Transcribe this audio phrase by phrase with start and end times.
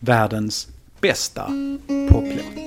[0.00, 0.68] världens
[1.00, 1.46] bästa
[2.08, 2.58] poplåt.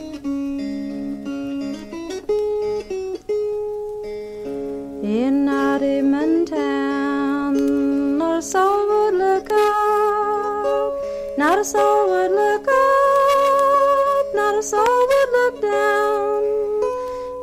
[5.04, 10.94] In a demon town, not a soul would look up,
[11.38, 16.44] not a soul would look up, not a soul would look down,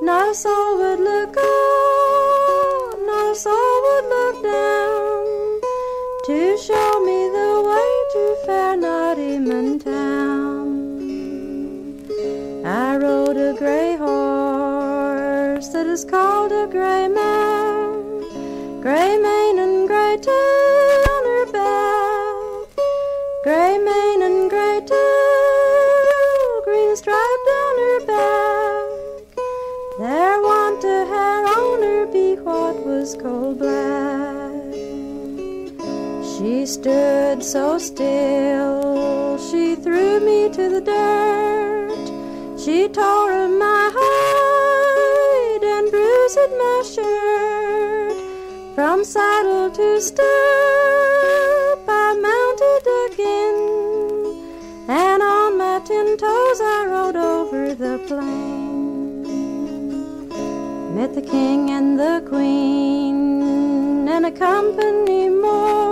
[0.02, 1.37] not a soul would look
[36.68, 42.06] stood so still, she threw me to the dirt.
[42.60, 48.12] She tore up my hide and bruised my shirt.
[48.74, 50.28] From saddle to stirrup,
[51.88, 53.58] I mounted again,
[54.88, 59.24] and on my ten toes I rode over the plain.
[60.94, 65.87] Met the king and the queen and a company more,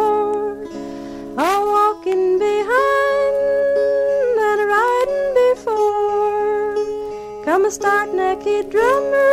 [7.67, 9.31] a stark necked drummer,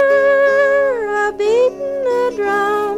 [1.28, 2.98] a beating a drum,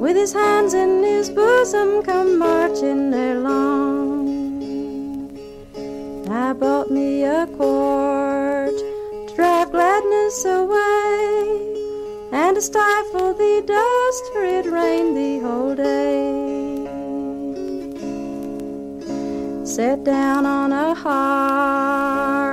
[0.00, 4.26] with his hands in his bosom, come marching along.
[6.28, 11.78] I bought me a quart to drive gladness away,
[12.32, 16.66] and to stifle the dust, for it rained the whole day.
[19.64, 20.96] Sat down on a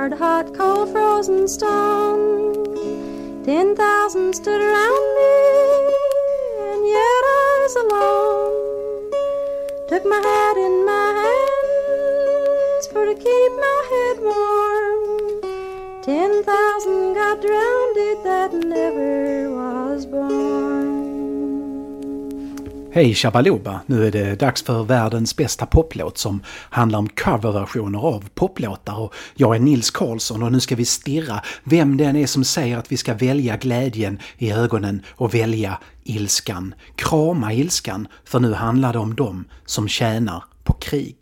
[0.04, 2.52] hard, hot, cold, frozen stone.
[3.42, 5.32] Ten thousand stood around me,
[6.72, 9.10] and yet I was alone.
[9.88, 15.40] Took my hat in my hands for to keep my head warm.
[16.02, 19.23] Ten thousand got drowned that never
[22.94, 23.80] Hej Shabaloba!
[23.86, 29.14] Nu är det dags för världens bästa poplåt som handlar om coverversioner av poplåtar och
[29.34, 32.92] jag är Nils Karlsson och nu ska vi stirra vem den är som säger att
[32.92, 36.74] vi ska välja glädjen i ögonen och välja ilskan.
[36.96, 41.16] Krama ilskan, för nu handlar det om dem som tjänar på krig.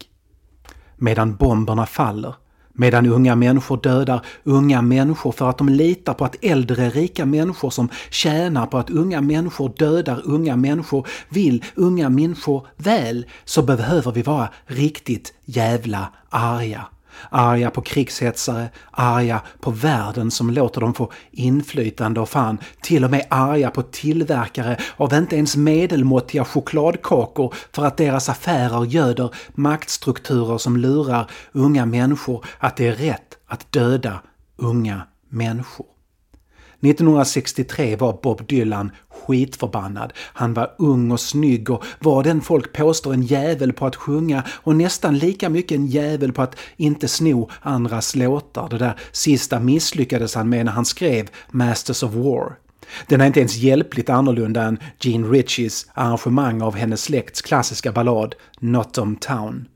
[0.97, 2.35] Medan bomberna faller
[2.73, 7.71] Medan unga människor dödar unga människor för att de litar på att äldre rika människor
[7.71, 14.13] som tjänar på att unga människor dödar unga människor vill unga människor väl så behöver
[14.13, 16.87] vi vara riktigt jävla arga.
[17.31, 23.11] Arga på krigshetsare, arga på världen som låter dem få inflytande och fan till och
[23.11, 30.59] med arga på tillverkare av inte ens medelmåttiga chokladkakor för att deras affärer göder maktstrukturer
[30.59, 34.21] som lurar unga människor att det är rätt att döda
[34.57, 35.92] unga människor.
[36.83, 40.13] 1963 var Bob Dylan skitförbannad.
[40.17, 44.43] Han var ung och snygg och var den folk påstår en jävel på att sjunga
[44.49, 48.69] och nästan lika mycket en jävel på att inte sno andras låtar.
[48.69, 52.57] Det där sista misslyckades han med när han skrev Masters of War.
[53.07, 58.35] Den är inte ens hjälpligt annorlunda än Gene Ritchies arrangemang av hennes släkts klassiska ballad
[58.61, 59.69] Not Town.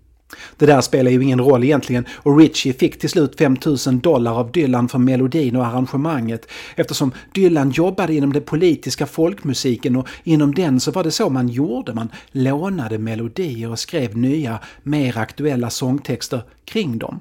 [0.56, 4.52] Det där spelar ju ingen roll egentligen och Ritchie fick till slut 5000 dollar av
[4.52, 10.80] Dylan för melodin och arrangemanget eftersom Dylan jobbade inom den politiska folkmusiken och inom den
[10.80, 11.94] så var det så man gjorde.
[11.94, 17.20] Man lånade melodier och skrev nya, mer aktuella sångtexter kring dem.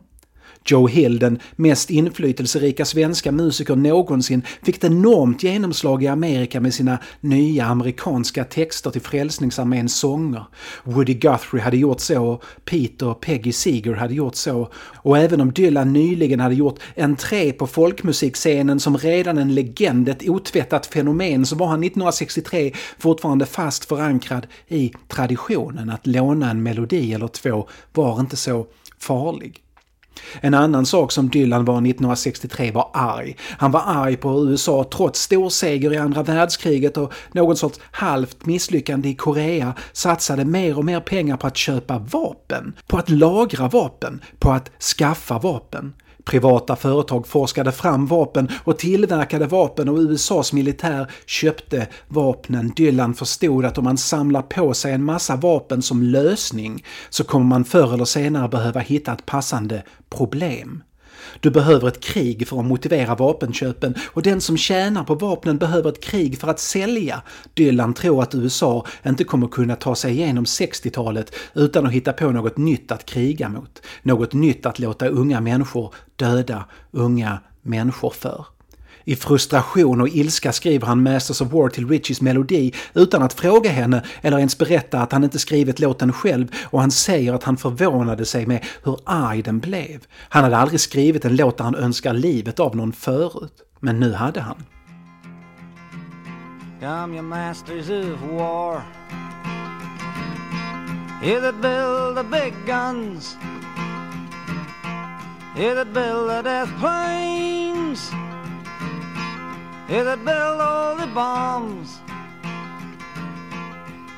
[0.66, 6.74] Joe Hill, den mest inflytelserika svenska musiker någonsin, fick ett enormt genomslag i Amerika med
[6.74, 10.44] sina nya amerikanska texter till Frälsningsarméns sånger.
[10.84, 14.70] Woody Guthrie hade gjort så, och Peter och Peggy Seeger hade gjort så.
[14.96, 20.30] Och även om Dylan nyligen hade gjort entré på folkmusikscenen som redan en legend, ett
[20.30, 27.14] otvättat fenomen, så var han 1963 fortfarande fast förankrad i traditionen att låna en melodi
[27.14, 28.68] eller två var inte så
[29.00, 29.65] farlig.
[30.42, 33.38] En annan sak som Dylan var 1963 var arg.
[33.58, 38.46] Han var arg på USA trots stor seger i andra världskriget och någon sorts halvt
[38.46, 43.68] misslyckande i Korea satsade mer och mer pengar på att köpa vapen, på att lagra
[43.68, 45.94] vapen, på att skaffa vapen.
[46.26, 52.74] Privata företag forskade fram vapen och tillverkade vapen och USAs militär köpte vapnen.
[52.76, 57.46] Dylan förstod att om man samlar på sig en massa vapen som lösning så kommer
[57.46, 60.84] man förr eller senare behöva hitta ett passande problem.
[61.40, 65.90] Du behöver ett krig för att motivera vapenköpen och den som tjänar på vapnen behöver
[65.90, 67.22] ett krig för att sälja.
[67.54, 72.32] Dylan tror att USA inte kommer kunna ta sig igenom 60-talet utan att hitta på
[72.32, 73.82] något nytt att kriga mot.
[74.04, 78.46] Något nytt att låta unga människor döda unga människor för.
[79.08, 83.70] I frustration och ilska skriver han Masters of War till Richies melodi utan att fråga
[83.70, 87.58] henne eller ens berätta att han inte skrivit låten själv och han säger att han
[87.58, 90.06] förvånade sig med hur arg den blev.
[90.30, 93.54] Han hade aldrig skrivit en låt där han önskar livet av någon förut.
[93.80, 94.64] Men nu hade han.
[96.80, 98.82] Come you masters of war
[101.24, 103.38] You that build the big guns
[105.58, 108.12] You that build the death planes
[109.88, 112.00] You that build all the bombs.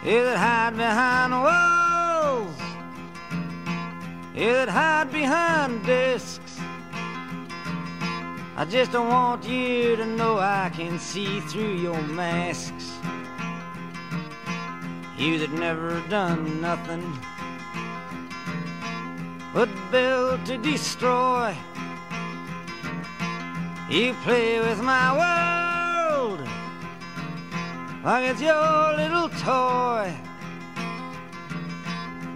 [0.01, 2.57] You that hide behind walls.
[4.33, 6.57] You that hide behind discs.
[8.55, 12.93] I just don't want you to know I can see through your masks.
[15.17, 17.13] You that never done nothing
[19.53, 21.53] but build to destroy.
[23.89, 26.41] You play with my world
[28.03, 30.13] like it's your little toy.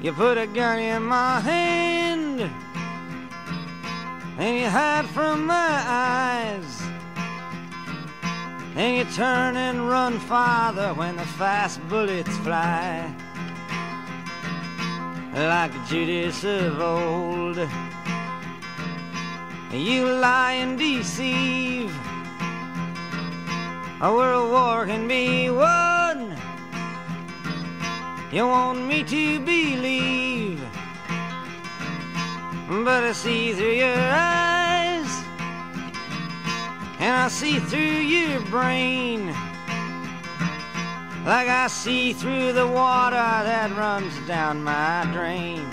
[0.02, 2.50] You put a gun in my hand
[4.40, 6.82] and you hide from my eyes.
[8.76, 13.14] And you turn and run farther when the fast bullets fly.
[15.34, 17.58] Like Judas of old.
[19.74, 21.96] You lie and deceive.
[24.02, 26.36] A world war can be won.
[28.34, 30.62] You want me to believe,
[32.68, 35.24] but I see through your eyes,
[37.00, 39.28] and I see through your brain,
[41.26, 45.66] like I see through the water that runs down my drain.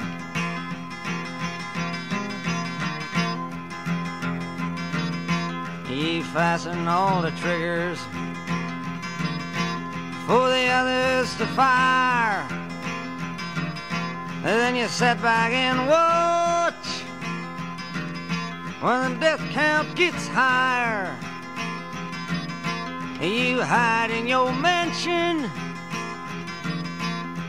[5.98, 7.98] He fastened all the triggers
[10.28, 12.46] for the others to fire.
[14.36, 16.86] And then you sit back and watch
[18.80, 21.16] when the death count gets higher.
[23.20, 25.50] You hide in your mansion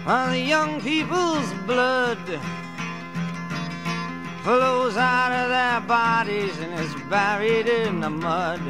[0.05, 2.17] while the young people's blood
[4.43, 8.61] flows out of their bodies and is buried in the mud.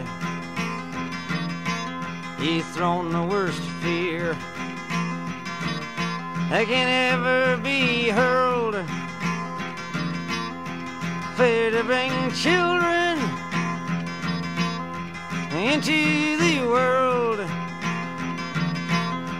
[2.39, 4.33] He's thrown the worst fear
[6.49, 8.75] that can ever be hurled.
[11.37, 13.19] Fear to bring children
[15.53, 17.39] into the world.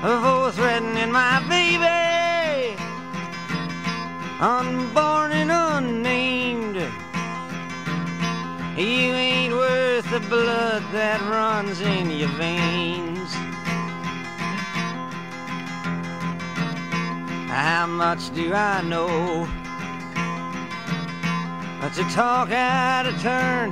[0.01, 2.08] For threatening my baby,
[4.39, 6.75] unborn and unnamed.
[8.77, 13.33] You ain't worth the blood that runs in your veins.
[17.50, 19.45] How much do I know?
[21.81, 23.72] But to talk out of turn.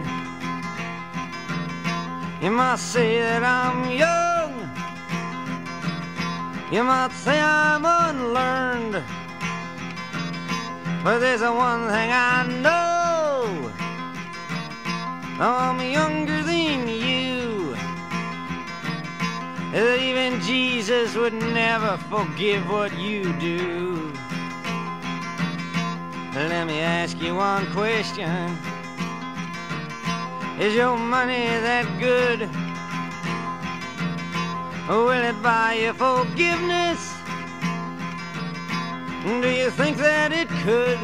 [2.41, 4.53] You might say that I'm young.
[6.71, 9.03] You might say I'm unlearned.
[11.07, 13.71] But there's one thing I know.
[15.39, 17.77] I'm younger than you.
[19.73, 24.11] Even Jesus would never forgive what you do.
[26.35, 28.57] Let me ask you one question.
[30.59, 32.49] Is your money that good?
[34.89, 37.16] Will it buy you forgiveness?
[39.27, 40.97] Do you think that it could?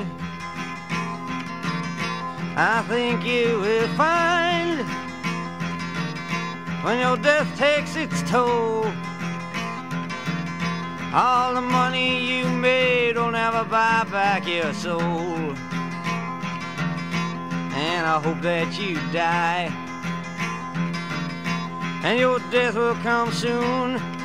[2.55, 4.79] I think you will find
[6.85, 8.85] when your death takes its toll.
[11.13, 15.01] All the money you made will never buy back your soul.
[17.75, 19.67] And I hope that you die.
[22.05, 24.22] And your death will come soon.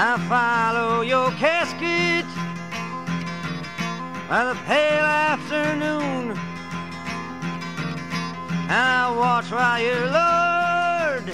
[0.00, 2.24] I follow your casket
[4.28, 6.38] by the pale afternoon.
[8.68, 11.26] And I watch while you're lord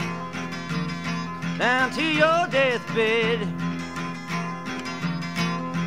[1.58, 3.42] down to your deathbed.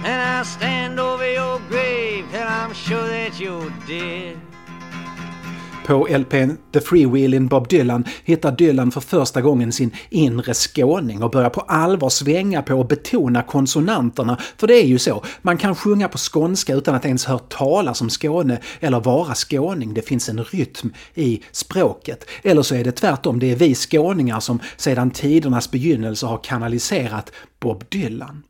[0.06, 4.40] And I stand over your grave till I'm sure that you're dead.
[5.88, 11.32] På LPn The Freewheelin' Bob Dylan hittar Dylan för första gången sin inre skåning och
[11.32, 14.38] börjar på allvar svänga på och betona konsonanterna.
[14.58, 18.02] För det är ju så, man kan sjunga på skånska utan att ens hört talas
[18.02, 19.94] om Skåne eller vara skåning.
[19.94, 22.26] Det finns en rytm i språket.
[22.44, 27.32] Eller så är det tvärtom, det är vi skåningar som sedan tidernas begynnelse har kanaliserat
[27.60, 28.44] Bob Dylan.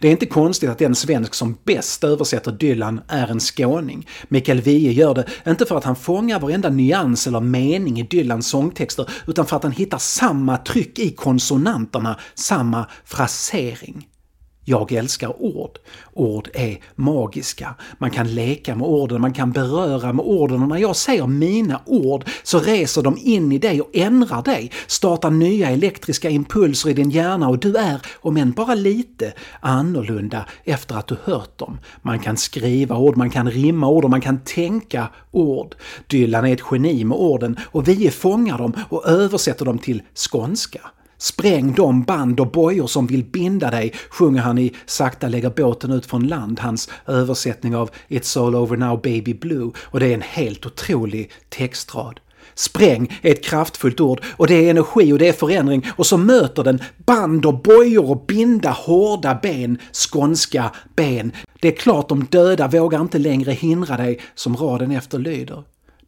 [0.00, 4.08] Det är inte konstigt att den svensk som bäst översätter Dylan är en skåning.
[4.28, 8.48] Mikael Wiehe gör det inte för att han fångar varenda nyans eller mening i Dylans
[8.48, 14.06] sångtexter utan för att han hittar samma tryck i konsonanterna, samma frasering.
[14.64, 15.78] Jag älskar ord.
[16.12, 17.74] Ord är magiska.
[17.98, 21.80] Man kan leka med orden, man kan beröra med orden och när jag säger mina
[21.86, 26.92] ord så reser de in i dig och ändrar dig, startar nya elektriska impulser i
[26.92, 31.78] din hjärna och du är, om än bara lite, annorlunda efter att du hört dem.
[32.02, 35.74] Man kan skriva ord, man kan rimma ord och man kan tänka ord.
[36.06, 40.80] Dylan är ett geni med orden och vi fångar dem och översätter dem till skånska.
[41.22, 45.92] Spräng de band och bojor som vill binda dig, sjunger han i Sakta lägger båten
[45.92, 49.70] ut från land, hans översättning av It's all over now baby blue.
[49.78, 52.20] Och det är en helt otrolig textrad.
[52.54, 56.16] Spräng är ett kraftfullt ord och det är energi och det är förändring och så
[56.16, 61.32] möter den band och bojor och binda hårda ben, skånska ben.
[61.60, 65.62] Det är klart de döda vågar inte längre hindra dig som raden efter lyder.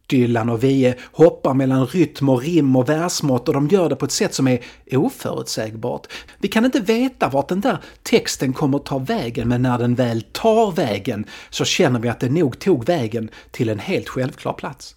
[0.07, 4.05] Dylan och Wiehe hoppar mellan rytm och rim och versmått och de gör det på
[4.05, 4.59] ett sätt som är
[4.91, 6.07] oförutsägbart.
[6.37, 10.21] Vi kan inte veta vart den där texten kommer ta vägen men när den väl
[10.21, 14.95] tar vägen så känner vi att den nog tog vägen till en helt självklar plats.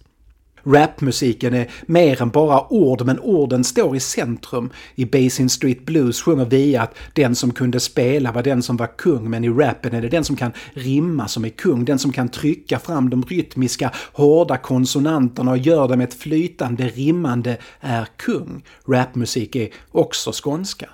[0.69, 4.69] Rapmusiken är mer än bara ord, men orden står i centrum.
[4.95, 8.97] I Basin Street Blues sjunger vi att den som kunde spela var den som var
[8.97, 11.85] kung, men i rappen är det den som kan rimma som är kung.
[11.85, 17.57] Den som kan trycka fram de rytmiska, hårda konsonanterna och gör dem ett flytande, rimmande
[17.79, 18.63] är kung.
[18.87, 20.89] Rapmusik är också skånska.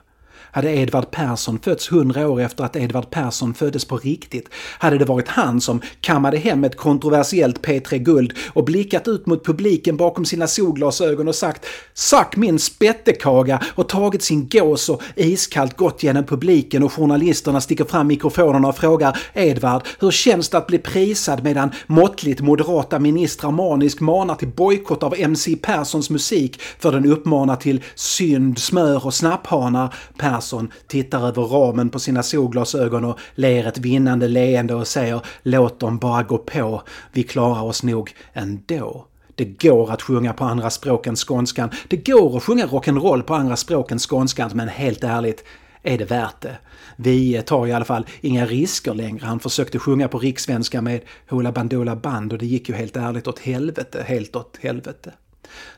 [0.55, 5.05] Hade Edvard Persson fötts hundra år efter att Edvard Persson föddes på riktigt hade det
[5.05, 10.25] varit han som kammade hem ett kontroversiellt P3 Guld och blickat ut mot publiken bakom
[10.25, 16.23] sina solglasögon och sagt “Sack min spettekaga” och tagit sin gås och iskallt gått genom
[16.23, 21.43] publiken och journalisterna sticker fram mikrofonerna och frågar “Edvard, hur känns det att bli prisad
[21.43, 27.55] medan måttligt moderata ministrar maniskt manar till bojkott av MC Perssons musik för den uppmanar
[27.55, 33.67] till synd, smör och snapphanar?” Persson Persson tittar över ramen på sina solglasögon och ler
[33.67, 39.05] ett vinnande leende och säger “Låt dem bara gå på, vi klarar oss nog ändå”.
[39.35, 41.69] Det går att sjunga på andra språk än skånskan.
[41.87, 45.43] Det går att sjunga rock'n'roll på andra språk än skånskan, men helt ärligt,
[45.83, 46.57] är det värt det?
[46.95, 49.25] Vi tar i alla fall inga risker längre.
[49.25, 53.27] Han försökte sjunga på rikssvenska med Hoola Bandoola Band och det gick ju helt ärligt
[53.27, 55.11] åt helvete, helt åt helvete.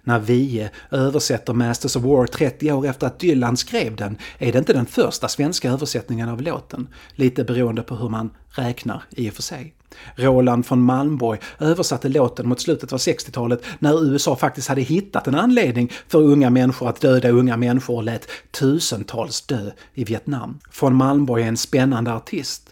[0.04, 4.60] När Wiehe översätter Masters of War 30 år efter att Dylan skrev den är det
[4.60, 6.88] inte den första svenska översättningen av låten.
[7.16, 9.74] Lite beroende på hur man räknar i och för sig.
[10.16, 15.36] Roland von Malmborg översatte låten mot slutet av 60-talet när USA faktiskt hade hittat en
[15.36, 20.60] anledning för unga människor att döda unga människor och lät tusentals dö i Vietnam.
[20.82, 22.67] Von Malmborg är en spännande artist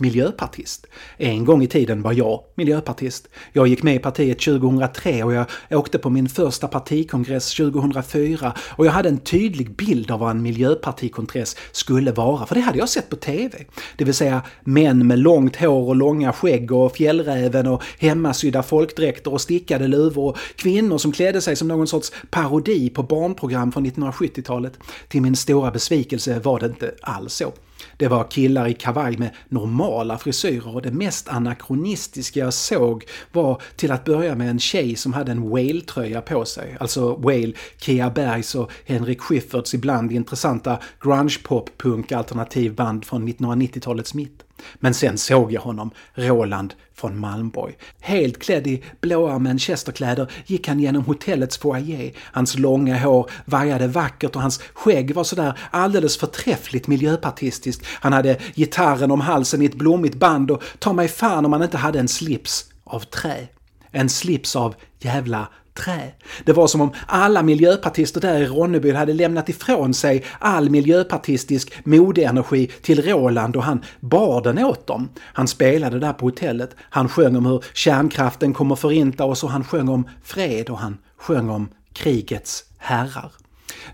[0.00, 0.86] miljöpartist.
[1.16, 3.28] En gång i tiden var jag miljöpartist.
[3.52, 8.86] Jag gick med i partiet 2003 och jag åkte på min första partikongress 2004 och
[8.86, 12.88] jag hade en tydlig bild av vad en miljöpartikongress skulle vara, för det hade jag
[12.88, 13.64] sett på TV.
[13.96, 19.32] Det vill säga män med långt hår och långa skägg och fjällräven och hemmasydda folkdräkter
[19.32, 23.86] och stickade luvor och kvinnor som klädde sig som någon sorts parodi på barnprogram från
[23.86, 24.72] 1970-talet.
[25.08, 27.52] Till min stora besvikelse var det inte alls så.
[27.98, 33.62] Det var killar i kavaj med normala frisyrer och det mest anakronistiska jag såg var
[33.76, 36.76] till att börja med en tjej som hade en Whale-tröja på sig.
[36.80, 44.44] Alltså Whale, Kea Bergs och Henrik Schyfferts ibland intressanta grunge-pop-punk alternativband från 1990-talets mitt.
[44.74, 47.76] Men sen såg jag honom, Roland från Malmborg.
[48.00, 52.12] Helt klädd i blåa manchesterkläder gick han genom hotellets foyer.
[52.32, 57.86] Hans långa hår vajade vackert och hans skägg var sådär alldeles förträffligt miljöpartistiskt.
[57.86, 61.62] Han hade gitarren om halsen i ett blommigt band och ta mig fan om han
[61.62, 63.48] inte hade en slips av trä.
[63.90, 65.48] En slips av jävla
[65.84, 66.12] trä.
[66.44, 71.72] Det var som om alla miljöpartister där i Ronneby hade lämnat ifrån sig all miljöpartistisk
[71.84, 75.08] modeenergi till Roland och han bar den åt dem.
[75.20, 79.64] Han spelade där på hotellet, han sjöng om hur kärnkraften kommer förinta oss och han
[79.64, 83.32] sjöng om fred och han sjöng om krigets herrar.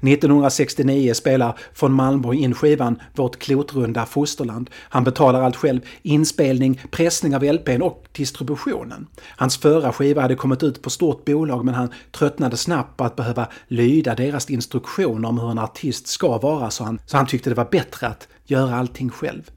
[0.01, 4.71] 1969 spelar von Malmborg in skivan Vårt klotrunda fosterland.
[4.75, 9.07] Han betalar allt själv, inspelning, pressning av LPn och distributionen.
[9.37, 13.17] Hans förra skiva hade kommit ut på stort bolag men han tröttnade snabbt på att
[13.17, 17.51] behöva lyda deras instruktioner om hur en artist ska vara så han, så han tyckte
[17.51, 19.51] det var bättre att göra allting själv.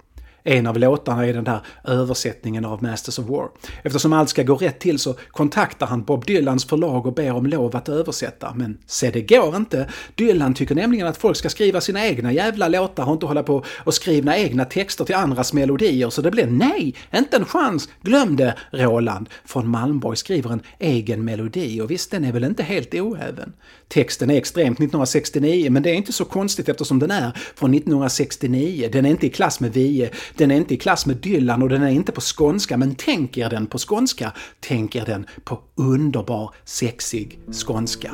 [0.49, 3.49] En av låtarna är den där översättningen av Masters of War.
[3.83, 7.45] Eftersom allt ska gå rätt till så kontaktar han Bob Dylans förlag och ber om
[7.45, 8.53] lov att översätta.
[8.55, 9.89] Men se, det går inte.
[10.15, 13.63] Dylan tycker nämligen att folk ska skriva sina egna jävla låtar och inte hålla på
[13.83, 16.09] och skriva egna texter till andras melodier.
[16.09, 17.89] Så det blir nej, inte en chans.
[18.01, 19.29] Glöm det, Roland.
[19.45, 23.53] Från Malmborg skriver en egen melodi och visst, den är väl inte helt oäven.
[23.87, 28.89] Texten är extremt 1969, men det är inte så konstigt eftersom den är från 1969.
[28.91, 31.69] Den är inte i klass med Vie, den är inte i klass med Dylan och
[31.69, 34.31] den är inte på skånska, men tänk er den på skånska.
[34.59, 38.11] Tänk er den på underbar, sexig skånska.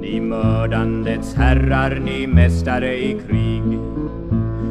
[0.00, 3.78] Ni mördandets herrar, ni mästare i krig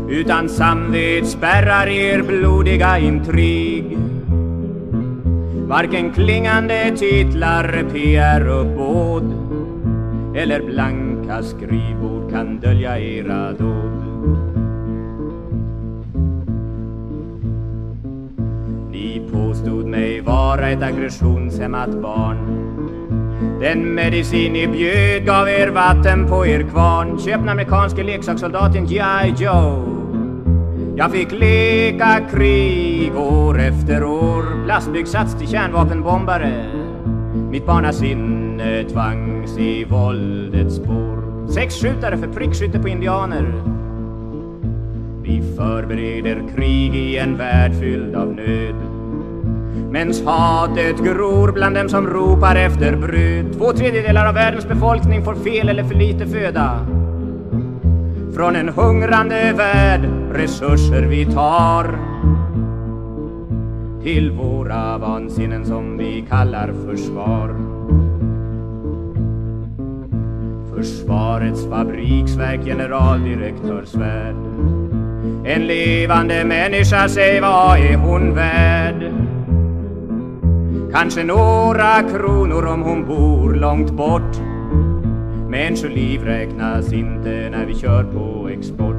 [0.10, 3.98] Utan samvet spärrar er blodiga intrig
[5.68, 9.48] Varken klingande titlar, PR-uppbåd
[10.36, 14.17] eller blanka skrivbord kan dölja era dåd.
[18.98, 22.38] Ni påstod mig vara ett aggressionshämmat barn.
[23.60, 27.20] Den medicin ni bjöd gav er vatten på er kvarn.
[27.20, 29.34] Köp den amerikanske leksakssoldaten G.I.
[29.38, 29.98] Joe.
[30.96, 36.66] Jag fick leka krig år efter år Plastbyggsats till kärnvapenbombare
[37.51, 43.63] Mitt barnasinne tvangs i våldets spår Sexskjutare för prickskytte på indianer
[45.24, 48.87] Vi förbereder krig i en värld fylld av nöd
[49.92, 55.36] Mens hatet gror bland dem som ropar efter bröd Två tredjedelar av världens befolkning får
[55.36, 56.88] fel eller för lite föda
[58.38, 62.00] från en hungrande värld resurser vi tar
[64.04, 67.56] till våra vansinnen som vi kallar försvar.
[70.76, 74.36] Försvarets fabriksverk generaldirektör Svärd
[75.46, 79.16] En levande människa, säg vad är hon värd?
[80.93, 84.38] Kanske några kronor om hon bor långt bort
[85.50, 88.95] Människoliv räknas inte när vi kör på export.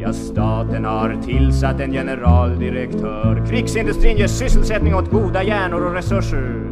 [0.00, 3.46] Ja, staten har tillsatt en generaldirektör.
[3.50, 6.64] Krigsindustrin ger sysselsättning åt goda hjärnor och resurser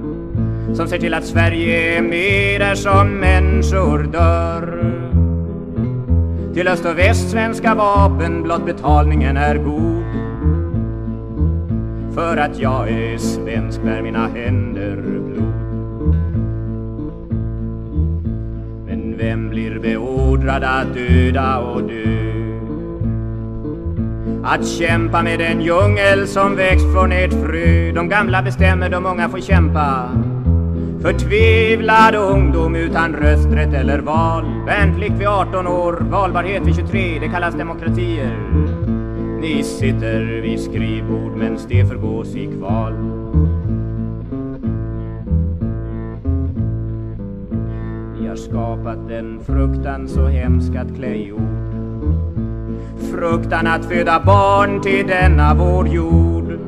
[0.75, 4.85] som ser till att Sverige är med där som människor dör.
[6.55, 9.92] Till öst och väst svenska vapen, blott betalningen är god.
[12.15, 15.53] För att jag är svensk bär mina händer blod.
[18.87, 22.33] Men Vem blir beordrad att döda och dö?
[24.45, 29.29] Att kämpa med den djungel som växt från ett frö De gamla bestämmer, de unga
[29.29, 30.11] får kämpa
[31.03, 37.55] Förtvivlad ungdom utan rösträtt eller val Värnplikt vid 18 år, valbarhet vid 23 Det kallas
[37.55, 38.62] demokratier
[39.43, 42.93] ni sitter vid skrivbord men det förgås i kval
[48.33, 51.75] har skapat en fruktan så hemsk att klä i ord.
[53.13, 56.59] Fruktan att föda barn till denna vår jord.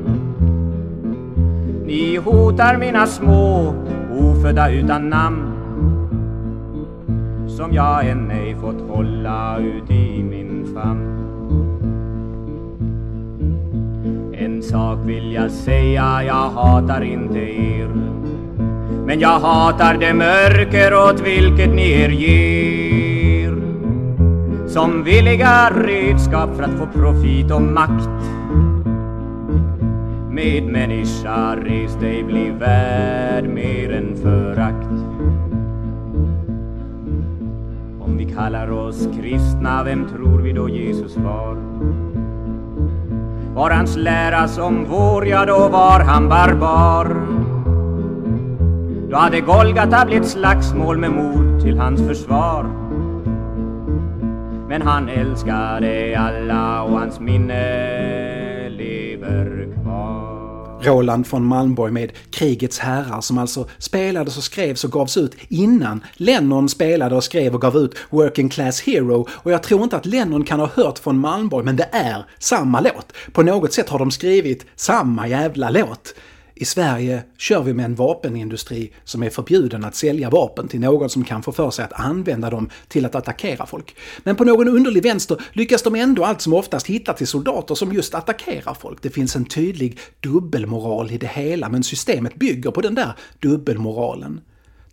[1.85, 3.75] Ni hotar mina små,
[4.19, 5.51] ofödda utan namn
[7.47, 11.14] som jag än ej fått hålla ut i min famn.
[14.65, 17.87] Sak vill jag säga, jag hatar inte er.
[19.05, 23.55] Men jag hatar det mörker åt vilket ni er ger.
[24.67, 28.09] Som villiga redskap för att få profit och makt.
[30.29, 34.91] Medmänniska, res dig, bli värd mer än förakt.
[37.99, 41.55] Om vi kallar oss kristna, vem tror vi då Jesus var?
[43.55, 47.15] Var hans lära som vår, ja då var han barbar
[49.15, 52.65] då hade Golgata blivit slagsmål med mor till hans försvar.
[54.69, 59.54] Men han älskade alla och hans minne lever.
[60.85, 66.03] Roland von Malmborg med Krigets herrar som alltså spelades och skrevs och gavs ut innan
[66.13, 70.05] Lennon spelade och skrev och gav ut Working Class Hero och jag tror inte att
[70.05, 73.13] Lennon kan ha hört von Malmborg men det är samma låt.
[73.31, 76.13] På något sätt har de skrivit samma jävla låt.
[76.57, 81.09] I Sverige kör vi med en vapenindustri som är förbjuden att sälja vapen till någon
[81.09, 83.95] som kan få för sig att använda dem till att attackera folk.
[84.23, 87.93] Men på någon underlig vänster lyckas de ändå allt som oftast hitta till soldater som
[87.93, 89.01] just attackerar folk.
[89.01, 94.41] Det finns en tydlig dubbelmoral i det hela men systemet bygger på den där dubbelmoralen.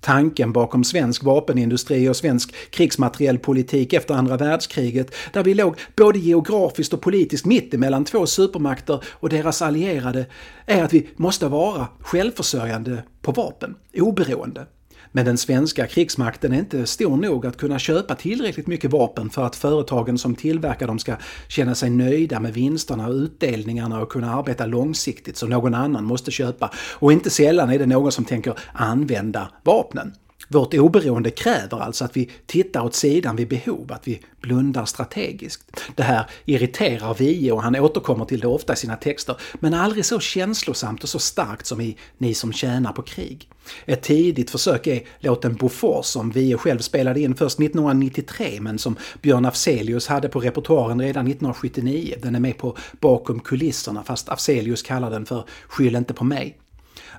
[0.02, 6.92] Tanken bakom svensk vapenindustri och svensk krigsmaterielpolitik efter andra världskriget, där vi låg både geografiskt
[6.92, 10.26] och politiskt mitt emellan två supermakter och deras allierade,
[10.66, 14.66] är att vi måste vara självförsörjande på vapen, oberoende.
[15.12, 19.44] Men den svenska krigsmakten är inte stor nog att kunna köpa tillräckligt mycket vapen för
[19.44, 21.16] att företagen som tillverkar dem ska
[21.48, 26.30] känna sig nöjda med vinsterna och utdelningarna och kunna arbeta långsiktigt som någon annan måste
[26.30, 26.70] köpa.
[26.98, 30.12] Och inte sällan är det någon som tänker använda vapnen.
[30.52, 35.80] Vårt oberoende kräver alltså att vi tittar åt sidan vid behov, att vi blundar strategiskt.
[35.94, 40.04] Det här irriterar Wiehe och han återkommer till det ofta i sina texter, men aldrig
[40.04, 43.48] så känslosamt och så starkt som i Ni som tjänar på krig.
[43.86, 48.96] Ett tidigt försök är låten Bofors som Wiehe själv spelade in först 1993 men som
[49.22, 52.14] Björn Afzelius hade på repertoaren redan 1979.
[52.22, 56.58] Den är med på Bakom kulisserna fast Afzelius kallar den för Skyll inte på mig.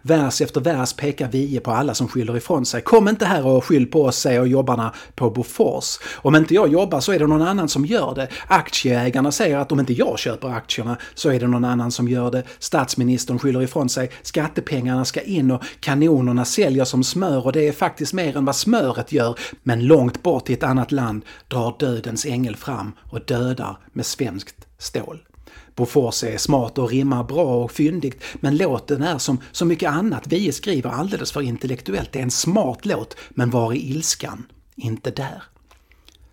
[0.06, 2.82] Vers efter vers pekar Vie på alla som skyller ifrån sig.
[2.82, 6.00] Kom inte här och skyll på oss, säger jobbarna på Bofors.
[6.16, 8.28] Om inte jag jobbar så är det någon annan som gör det.
[8.48, 12.32] Aktieägarna säger att om inte jag köper aktierna så är det någon annan som gör
[12.32, 12.44] det.
[12.60, 14.12] Statsministern skyller ifrån sig.
[14.22, 18.56] Skattepengarna ska in och kanonerna säljer som smör och det är faktiskt mer än vad
[18.56, 19.40] smöret gör.
[19.64, 24.68] Men långt bort i ett annat land drar dödens ängel fram och dödar med svenskt
[24.78, 25.20] stål.
[25.76, 30.28] Bofors är smart och rimmar bra och fyndigt, men låten är som så mycket annat
[30.28, 32.12] vi skriver alldeles för intellektuellt.
[32.12, 34.46] Det är en smart låt, men var är ilskan?
[34.76, 35.44] Inte där.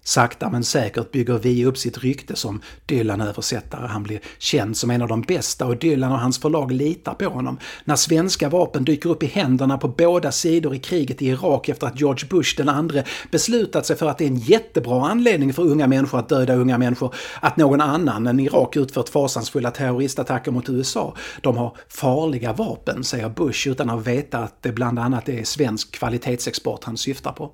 [0.04, 3.86] Sakta men säkert bygger Vi upp sitt rykte som Dylan-översättare.
[3.86, 7.24] Han blir känd som en av de bästa och Dylan och hans förlag litar på
[7.24, 7.58] honom.
[7.84, 11.86] När svenska vapen dyker upp i händerna på båda sidor i kriget i Irak efter
[11.86, 15.62] att George Bush den andre beslutat sig för att det är en jättebra anledning för
[15.62, 20.68] unga människor att döda unga människor, att någon annan än Irak utfört fasansfulla terroristattacker mot
[20.68, 21.14] USA.
[21.40, 25.92] De har farliga vapen, säger Bush utan att veta att det bland annat är svensk
[25.92, 27.50] kvalitetsexport han syftar på.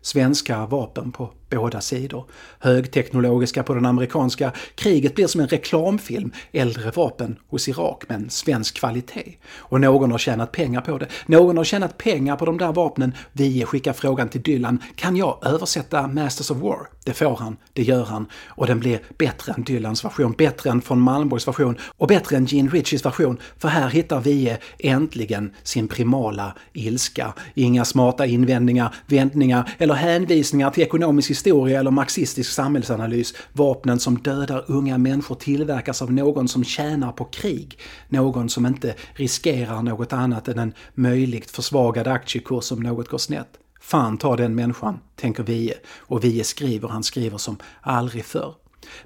[0.00, 2.24] Svenska vapen på båda sidor.
[2.58, 4.52] Högteknologiska på den amerikanska.
[4.74, 6.32] Kriget blir som en reklamfilm.
[6.52, 9.36] Äldre vapen hos Irak men svensk kvalitet.
[9.56, 11.06] Och någon har tjänat pengar på det.
[11.26, 13.12] Någon har tjänat pengar på de där vapnen.
[13.32, 14.78] Vi skickar frågan till Dylan.
[14.96, 16.88] Kan jag översätta Masters of War?
[17.04, 18.26] Det får han, det gör han.
[18.46, 22.46] Och den blir bättre än Dylans version, bättre än von Malmborgs version och bättre än
[22.46, 23.38] Gene Ritchies version.
[23.58, 27.34] För här hittar vi äntligen sin primala ilska.
[27.54, 33.34] Inga smarta invändningar, vändningar eller hänvisningar till ekonomisk historia eller marxistisk samhällsanalys.
[33.52, 37.78] Vapnen som dödar unga människor tillverkas av någon som tjänar på krig.
[38.08, 43.48] Någon som inte riskerar något annat än en möjligt försvagad aktiekurs om något går snett.
[43.80, 45.74] Fan ta den människan, tänker Vie.
[45.96, 48.54] Och Vie skriver, han skriver som aldrig förr.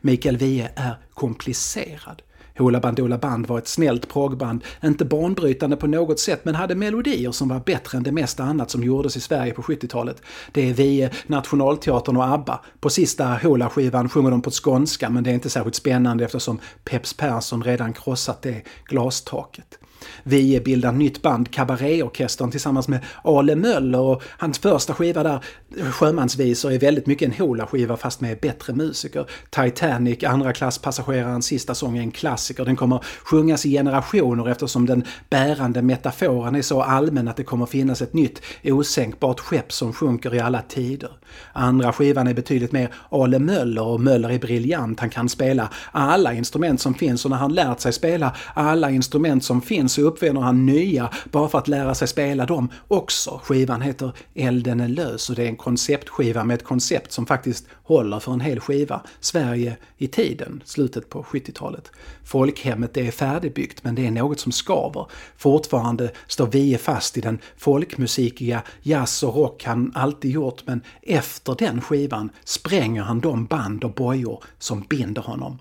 [0.01, 2.23] Mikael Wiehe är komplicerad.
[2.59, 7.33] Hoola Bandoola Band var ett snällt proggband, inte banbrytande på något sätt men hade melodier
[7.33, 10.23] som var bättre än det mesta annat som gjordes i Sverige på 70-talet.
[10.53, 12.61] Det är vi, eh, Nationalteatern och ABBA.
[12.81, 17.14] På sista Hoola-skivan sjunger de på skånska men det är inte särskilt spännande eftersom Peps
[17.14, 19.79] Persson redan krossat det glastaket.
[20.23, 25.45] Vi bildar nytt band, Cabaretorkestern tillsammans med Ale Möller och hans första skiva där,
[25.93, 29.27] Sjömansvisor, är väldigt mycket en Hola-skiva fast med bättre musiker.
[29.51, 32.65] Titanic, andra Klass-passagerarens sista sång, är en klassiker.
[32.65, 37.67] Den kommer sjungas i generationer eftersom den bärande metaforen är så allmän att det kommer
[37.67, 41.11] finnas ett nytt osänkbart skepp som sjunker i alla tider.
[41.53, 45.01] Andra skivan är betydligt mer Ale Möller och Möller är briljant.
[45.01, 49.45] Han kan spela alla instrument som finns och när han lärt sig spela alla instrument
[49.45, 53.40] som finns så uppfinner han nya bara för att lära sig spela dem också.
[53.44, 57.66] Skivan heter Elden är lös och det är en konceptskiva med ett koncept som faktiskt
[57.83, 59.01] håller för en hel skiva.
[59.20, 61.92] Sverige i tiden, slutet på 70-talet.
[62.24, 65.07] Folkhemmet är färdigbyggt men det är något som skaver.
[65.37, 71.55] Fortfarande står Vie fast i den folkmusikiga jazz och rock han alltid gjort men efter
[71.59, 75.59] den skivan spränger han de band och bojor som binder honom.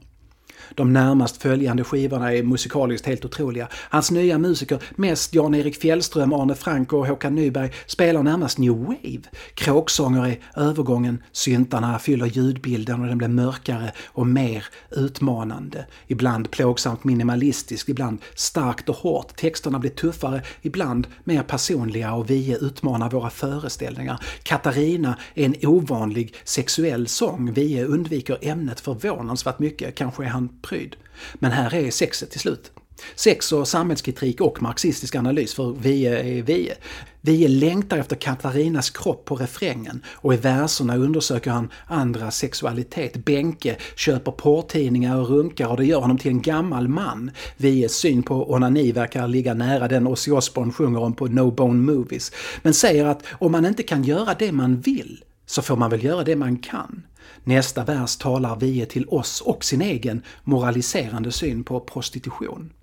[0.75, 3.67] De närmast följande skivorna är musikaliskt helt otroliga.
[3.89, 9.21] Hans nya musiker, mest Jan-Erik Fjällström, Arne Frank och Håkan Nyberg, spelar närmast new wave.
[9.53, 15.86] Kråksånger är övergången, syntarna fyller ljudbilden och den blir mörkare och mer utmanande.
[16.08, 19.36] Ibland plågsamt minimalistisk, ibland starkt och hårt.
[19.36, 24.19] Texterna blir tuffare, ibland mer personliga och vi utmanar våra föreställningar.
[24.43, 27.53] Katarina är en ovanlig sexuell sång.
[27.53, 30.96] Vi undviker ämnet förvånansvärt mycket, kanske är han pryd.
[31.34, 32.72] Men här är sexet till slut.
[33.15, 36.74] Sex och samhällskritik och marxistisk analys, för Vie är Vie.
[37.22, 43.26] Vie längtar efter Katarinas kropp på refrängen och i verserna undersöker han andras sexualitet.
[43.26, 47.32] Benke köper porrtidningar och runkar och det gör honom till en gammal man.
[47.58, 51.91] Vies syn på onani verkar ligga nära den Ozzy Osbourne sjunger om på No Bone
[51.93, 55.89] Movies, men säger att om man inte kan göra det man vill så får man
[55.89, 57.04] väl göra det man kan.
[57.43, 62.73] Nästa vers talar Vie till oss och sin egen moraliserande syn på prostitution.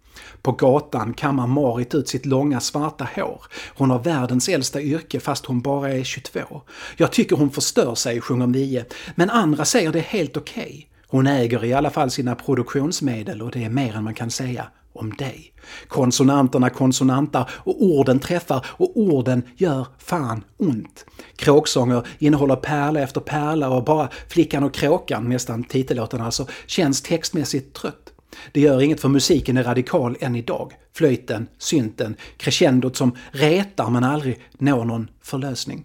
[0.42, 3.42] På gatan kammar Marit ut sitt långa svarta hår.
[3.76, 6.62] Hon har världens äldsta yrke fast hon bara är 22.
[6.96, 10.62] Jag tycker hon förstör sig, sjunger Vie, men andra säger det är helt okej.
[10.62, 10.84] Okay.
[11.06, 14.66] Hon äger i alla fall sina produktionsmedel och det är mer än man kan säga
[14.94, 15.52] om dig.
[15.88, 21.06] Konsonanterna konsonantar och orden träffar och orden gör fan ont.
[21.36, 27.76] Kråksånger innehåller pärla efter pärla och bara Flickan och kråkan, nästan titellåten alltså, känns textmässigt
[27.76, 28.10] trött.
[28.52, 30.72] Det gör inget för musiken är radikal än idag.
[30.96, 35.84] Flöjten, synten, crescendot som retar men aldrig når någon förlösning.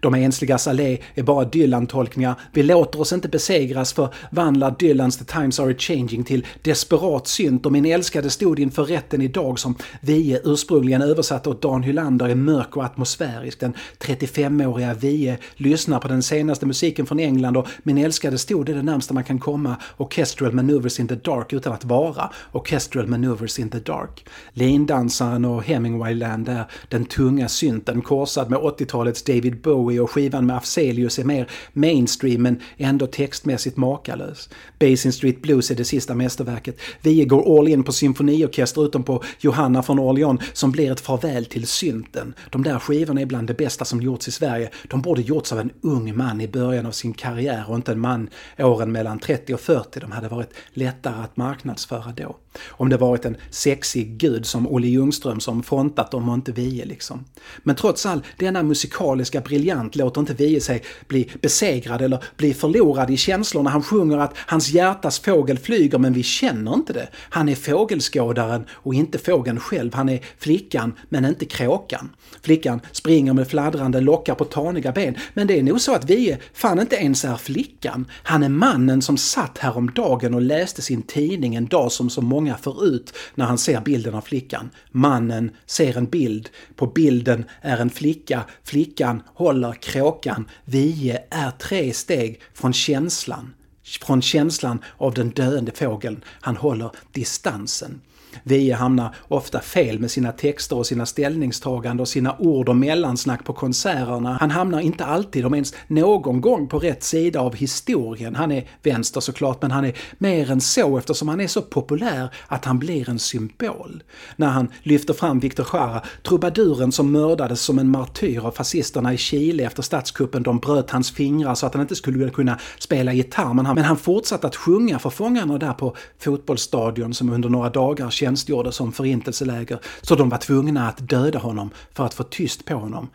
[0.00, 2.34] De ensligas allé är bara Dylan-tolkningar.
[2.52, 7.66] Vi låter oss inte besegras för vandlar Dylans The Times Are Changing till desperat synt
[7.66, 12.34] och min älskade stod inför rätten idag som Vie ursprungligen översatte åt Dan Hylander är
[12.34, 13.60] mörk och atmosfärisk.
[13.60, 18.74] Den 35-åriga Vie lyssnar på den senaste musiken från England och min älskade stod är
[18.74, 23.58] det närmsta man kan komma Orchestral Maneuvers in the Dark utan att vara Orchestral Maneuvers
[23.58, 24.26] in the Dark.
[24.52, 30.46] Lindansaren och Hemingwayland är den tunga synten korsad med 80-talets David Bowie Bowie och skivan
[30.46, 34.48] med Afzelius är mer mainstream men ändå textmässigt makalös.
[34.78, 36.80] Basin Street Blues är det sista mästerverket.
[37.00, 41.44] Vi går all in på symfoniorkester utom på Johanna från Orleans som blir ett farväl
[41.44, 42.34] till synten.
[42.50, 44.70] De där skivorna är bland det bästa som gjorts i Sverige.
[44.88, 48.00] De borde gjorts av en ung man i början av sin karriär och inte en
[48.00, 50.00] man åren mellan 30 och 40.
[50.00, 52.36] De hade varit lättare att marknadsföra då.
[52.68, 56.84] Om det varit en sexig gud som Olle Ljungström som frontat dem och inte vi
[56.84, 57.24] liksom.
[57.62, 62.54] Men trots all denna musikaliska briljans briljant låter inte Vie sig bli besegrad eller bli
[62.54, 63.70] förlorad i känslorna.
[63.70, 67.08] Han sjunger att hans hjärtas fågel flyger men vi känner inte det.
[67.30, 69.94] Han är fågelskådaren och inte fågeln själv.
[69.94, 72.10] Han är flickan men inte kråkan.
[72.42, 76.38] Flickan springer med fladdrande lockar på taniga ben men det är nog så att Vie
[76.52, 78.06] fan inte ens är flickan.
[78.22, 82.36] Han är mannen som satt häromdagen och läste sin tidning en dag som så många
[82.36, 84.70] många förut när han ser bilden av flickan.
[84.90, 86.48] Mannen ser en bild.
[86.76, 88.44] På bilden är en flicka.
[88.64, 90.48] Flickan håller kråkan.
[90.64, 93.54] Vie är tre steg från känslan.
[94.02, 96.24] Från känslan av den döende fågeln.
[96.40, 98.00] Han håller distansen.
[98.42, 103.44] Vie hamnar ofta fel med sina texter och sina ställningstaganden och sina ord och mellansnack
[103.44, 104.36] på konserterna.
[104.40, 108.34] Han hamnar inte alltid, om ens någon gång, på rätt sida av historien.
[108.34, 112.28] Han är vänster såklart, men han är mer än så eftersom han är så populär
[112.46, 114.02] att han blir en symbol.
[114.36, 119.16] När han lyfter fram Victor Jara, trubaduren som mördades som en martyr av fascisterna i
[119.16, 120.42] Chile efter statskuppen.
[120.42, 123.84] De bröt hans fingrar så att han inte skulle kunna spela gitarr, men han, men
[123.84, 128.92] han fortsatte att sjunga för fångarna där på fotbollsstadion som under några dagar tjänstgjorde som
[128.92, 133.08] förintelseläger så de var tvungna att döda honom för att få tyst på honom.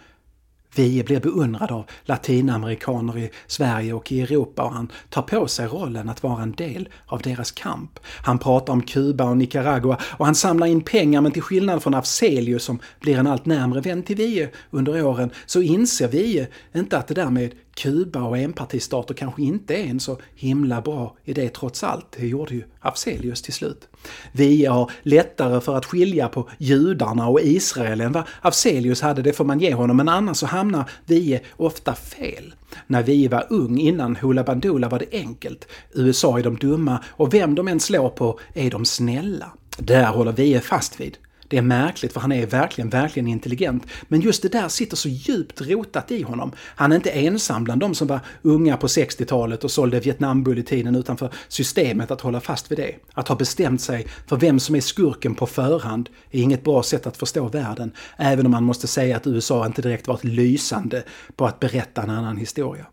[0.76, 5.68] Vi blir beundrad av latinamerikaner i Sverige och i Europa och han tar på sig
[5.68, 8.00] rollen att vara en del av deras kamp.
[8.24, 11.94] Han pratar om Kuba och Nicaragua och han samlar in pengar men till skillnad från
[11.94, 16.98] Afzelius som blir en allt närmre vän till Vie under åren så inser Vie inte
[16.98, 21.50] att det där med Kuba och enpartistater kanske inte är en så himla bra idé
[21.50, 22.06] trots allt.
[22.18, 23.88] Det gjorde ju Afzelius till slut.
[24.32, 29.34] Vi har lättare för att skilja på judarna och Israel än vad Afzelius hade, det
[29.34, 32.54] får man ge honom, men annars så hamnar vi ofta fel.
[32.88, 35.68] När vi var ung innan Hoola Bandoola var det enkelt.
[35.94, 39.52] USA är de dumma och vem de än slår på är de snälla.
[39.78, 41.18] Där håller vi fast vid.
[41.52, 43.84] Det är märkligt för han är verkligen, verkligen intelligent.
[44.08, 46.52] Men just det där sitter så djupt rotat i honom.
[46.58, 51.30] Han är inte ensam bland de som var unga på 60-talet och sålde Vietnambulletinen utanför
[51.48, 52.96] systemet att hålla fast vid det.
[53.14, 57.08] Att ha bestämt sig för vem som är skurken på förhand är inget bra sätt
[57.08, 57.92] att förstå världen.
[58.18, 61.04] Även om man måste säga att USA inte direkt varit lysande
[61.36, 62.86] på att berätta en annan historia.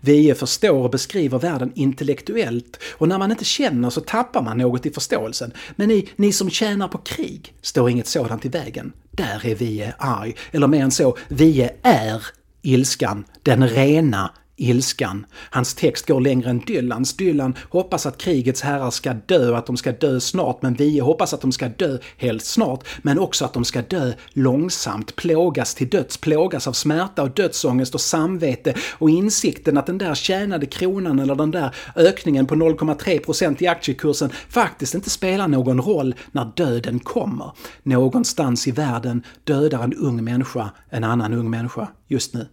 [0.00, 4.86] Vi förstår och beskriver världen intellektuellt och när man inte känner så tappar man något
[4.86, 5.52] i förståelsen.
[5.76, 8.92] Men ni, ni som tjänar på krig står inget sådant i vägen.
[9.10, 10.34] Där är vi arg.
[10.52, 12.26] Eller mer än så, vi är
[12.62, 15.26] ilskan, den rena ilskan.
[15.50, 17.16] Hans text går längre än Dylans.
[17.16, 20.98] Dylan hoppas att krigets herrar ska dö och att de ska dö snart, men vi
[20.98, 25.74] hoppas att de ska dö helt snart, men också att de ska dö långsamt, plågas
[25.74, 30.66] till döds, plågas av smärta och dödsångest och samvete och insikten att den där tjänade
[30.66, 36.52] kronan eller den där ökningen på 0,3% i aktiekursen faktiskt inte spelar någon roll när
[36.56, 37.52] döden kommer.
[37.82, 42.48] Någonstans i världen dödar en ung människa en annan ung människa just nu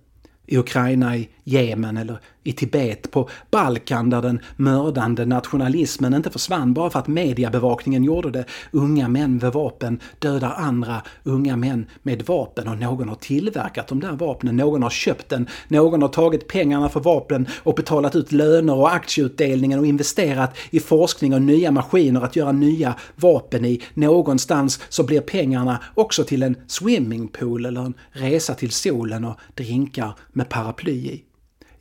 [0.51, 6.73] i Ukraina, i Jemen eller i Tibet, på Balkan där den mördande nationalismen inte försvann
[6.73, 8.45] bara för att mediebevakningen gjorde det.
[8.71, 13.99] Unga män med vapen dödar andra unga män med vapen och någon har tillverkat de
[13.99, 18.31] där vapnen, någon har köpt den, någon har tagit pengarna för vapnen och betalat ut
[18.31, 23.81] löner och aktieutdelningen och investerat i forskning och nya maskiner att göra nya vapen i.
[23.93, 30.15] Någonstans så blir pengarna också till en swimmingpool eller en resa till solen och drinkar
[30.33, 31.23] med paraply i.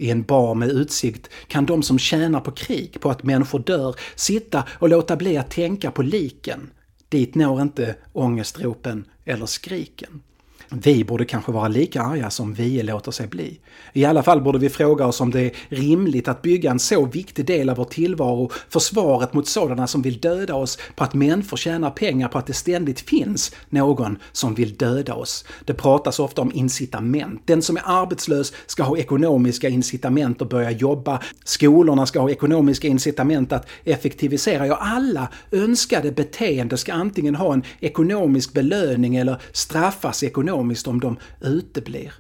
[0.01, 3.95] I en bar med utsikt kan de som tjänar på krig, på att människor dör,
[4.15, 6.71] sitta och låta bli att tänka på liken.
[7.09, 10.23] Dit når inte ångestropen eller skriken.
[10.73, 13.59] Vi borde kanske vara lika arga som vi låter sig bli.
[13.93, 17.07] I alla fall borde vi fråga oss om det är rimligt att bygga en så
[17.07, 21.57] viktig del av vår tillvaro, försvaret mot sådana som vill döda oss, på att människor
[21.57, 25.45] tjänar pengar på att det ständigt finns någon som vill döda oss.
[25.65, 27.43] Det pratas ofta om incitament.
[27.45, 31.21] Den som är arbetslös ska ha ekonomiska incitament att börja jobba.
[31.45, 34.67] Skolorna ska ha ekonomiska incitament att effektivisera.
[34.67, 41.01] Ja, alla önskade beteende ska antingen ha en ekonomisk belöning eller straffas ekonomiskt ekonomiskt om
[41.01, 42.13] de uteblir.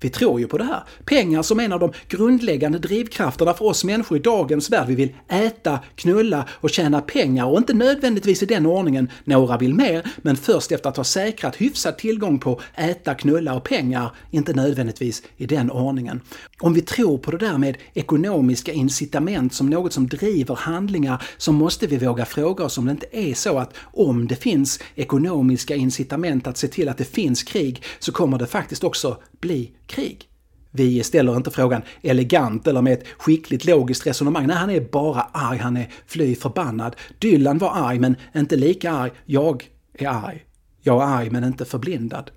[0.00, 0.82] Vi tror ju på det här.
[1.04, 4.88] Pengar som en av de grundläggande drivkrafterna för oss människor i dagens värld.
[4.88, 9.10] Vi vill äta, knulla och tjäna pengar och inte nödvändigtvis i den ordningen.
[9.24, 13.64] Några vill mer, men först efter att ha säkrat hyfsad tillgång på äta, knulla och
[13.64, 14.10] pengar.
[14.30, 16.20] Inte nödvändigtvis i den ordningen.
[16.60, 21.52] Om vi tror på det där med ekonomiska incitament som något som driver handlingar så
[21.52, 25.74] måste vi våga fråga oss om det inte är så att om det finns ekonomiska
[25.74, 30.28] incitament att se till att det finns krig så kommer det faktiskt också bli krig.
[30.70, 34.46] Vi ställer inte frågan elegant eller med ett skickligt logiskt resonemang.
[34.46, 36.96] Nej, han är bara arg, han är fly förbannad.
[37.18, 39.10] Dylan var arg, men inte lika arg.
[39.24, 40.44] Jag är arg.
[40.82, 42.30] Jag är arg, men inte förblindad.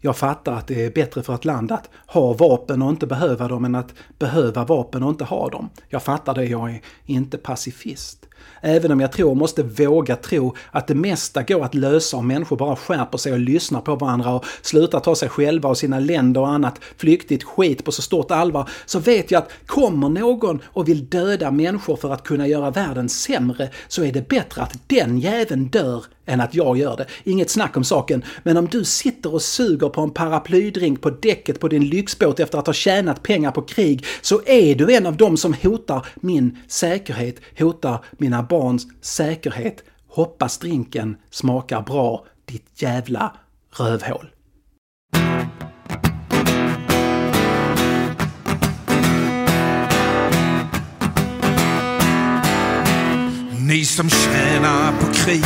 [0.00, 3.48] Jag fattar att det är bättre för ett land att ha vapen och inte behöva
[3.48, 5.68] dem än att behöva vapen och inte ha dem.
[5.88, 8.25] Jag fattar det, jag är inte pacifist.
[8.60, 12.56] Även om jag tror, måste våga tro, att det mesta går att lösa om människor
[12.56, 16.40] bara skärper sig och lyssnar på varandra och slutar ta sig själva och sina länder
[16.40, 20.88] och annat flyktigt skit på så stort allvar, så vet jag att kommer någon och
[20.88, 25.18] vill döda människor för att kunna göra världen sämre, så är det bättre att den
[25.18, 27.06] jäveln dör än att jag gör det.
[27.24, 31.60] Inget snack om saken, men om du sitter och suger på en paraplydrink på däcket
[31.60, 35.16] på din lyxbåt efter att ha tjänat pengar på krig, så är du en av
[35.16, 39.84] dem som hotar min säkerhet, hotar mina barns säkerhet.
[40.08, 43.36] Hoppas drinken smakar bra, ditt jävla
[43.76, 44.30] rövhål.
[53.68, 55.44] Ni som tjänar på krig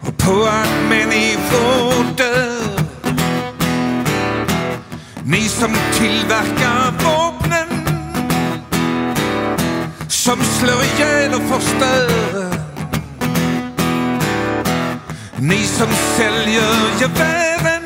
[0.00, 2.80] och på att människor dör.
[5.24, 7.15] Ni som tillverkar vapnen
[10.08, 12.66] som slår ihjäl och förstör.
[15.36, 17.82] Ni som säljer gevären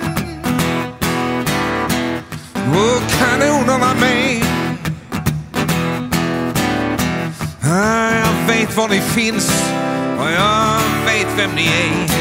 [2.69, 4.45] och kanonerna med.
[8.25, 9.51] Jag vet var ni finns
[10.19, 12.21] och jag vet vem ni är.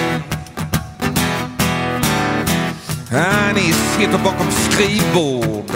[3.54, 5.72] Ni sitter bakom skrivbord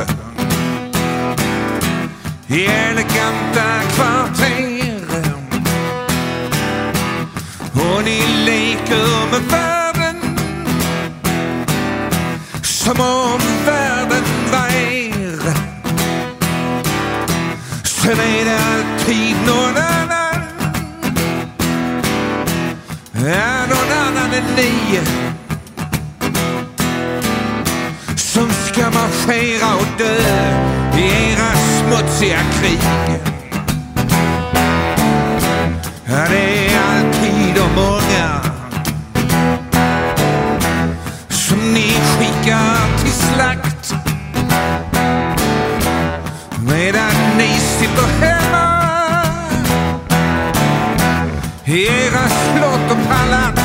[2.47, 5.23] i eleganta kvarter.
[7.73, 10.37] Och ni leker med världen
[12.63, 15.53] som om världen var er.
[17.83, 20.41] Sen är det alltid någon annan.
[23.13, 24.99] Ja, någon annan än ni.
[28.15, 30.17] Som ska marschera och dö
[30.97, 31.62] i era
[31.93, 32.79] smutsiga krig.
[36.05, 38.41] Det är alltid de många
[41.29, 43.93] som ni skickar till slakt.
[46.59, 48.83] Medan ni sitter hemma
[51.65, 53.62] i era slott och palats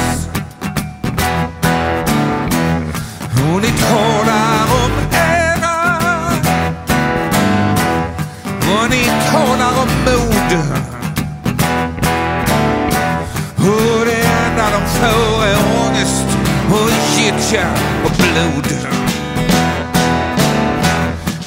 [17.29, 17.66] gyttja
[18.05, 18.66] och blod.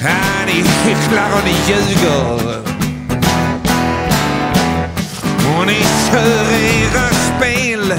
[0.00, 0.52] Ja, ni
[0.84, 2.62] hycklar och ni ljuger.
[5.56, 7.94] Och ni kör era spel.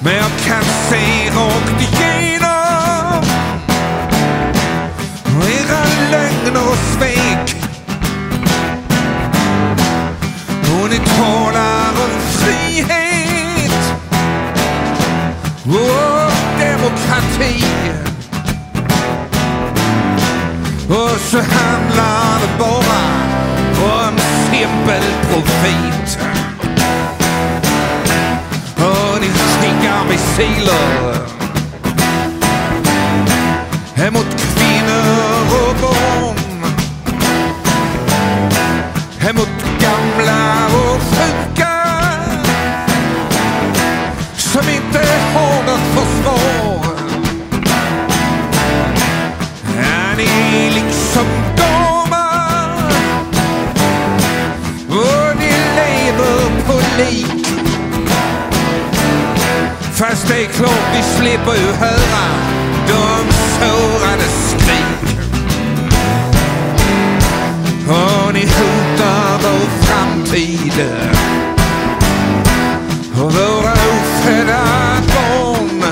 [0.00, 3.24] Men jag kan se rakt igenom
[5.42, 7.56] era lögner och svek.
[10.80, 11.85] Och ni talar
[17.16, 17.64] parti.
[20.88, 23.02] Och så handlar det bara
[24.04, 24.18] om
[24.50, 26.18] simpel profit.
[28.76, 31.16] Och ni skickar missiler
[56.98, 57.46] lik.
[59.92, 62.26] Fast det är klart vi slipper ju höra
[62.88, 65.18] de sårade skrik.
[67.88, 70.84] Och ni hotar vår framtid
[73.14, 74.64] och våra ofödda
[75.14, 75.82] barn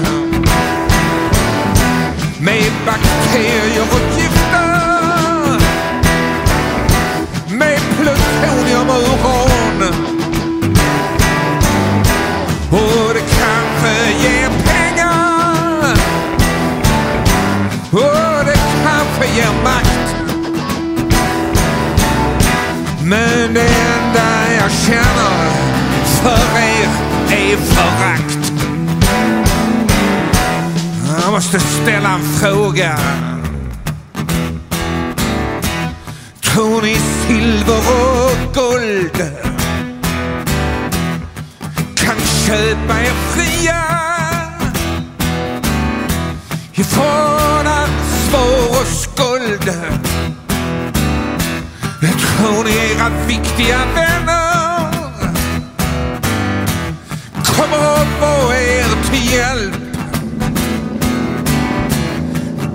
[2.39, 4.24] med bakterier och djur.
[26.25, 26.89] För er
[27.31, 28.53] är förakt.
[31.23, 32.99] Jag måste ställa en fråga.
[36.41, 39.17] Tror ni silver och guld
[41.97, 42.17] kan
[42.47, 43.85] köpa er fria
[46.73, 49.73] ifrån ansvar och skuld?
[52.39, 54.44] Tror ni era viktiga vänner
[57.75, 59.75] kommer få er till hjälp.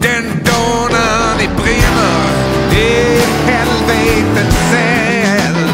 [0.02, 2.30] Den dag när ni brinner
[2.72, 5.70] i helvetets eld?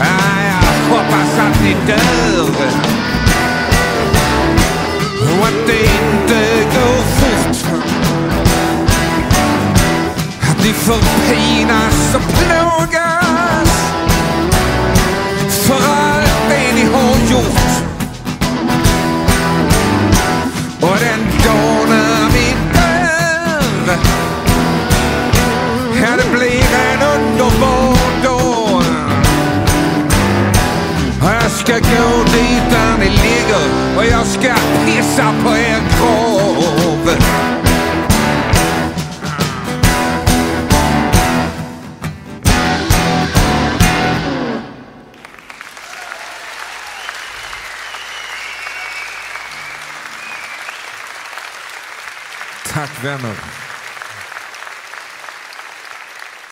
[0.00, 2.70] Ah, jag hoppas att ni dör.
[5.20, 6.40] Och att det inte
[6.74, 7.80] går fort.
[10.50, 13.19] Att ni förpinas och plågas
[31.70, 34.54] ska gå dit där ni ligger och jag ska
[34.86, 37.16] pissa på er grav.
[52.72, 53.69] Tack vänner.